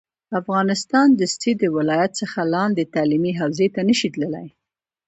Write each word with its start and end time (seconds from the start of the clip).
افغانستان 0.39 1.07
دستي 1.21 1.51
د 1.57 1.63
ولایت 1.77 2.11
څخه 2.21 2.39
لاندې 2.53 2.91
تعلیمي 2.95 3.31
حوزې 3.39 3.67
ته 3.75 3.81
نه 3.89 3.95
شي 3.99 4.07
تللی 4.13 4.47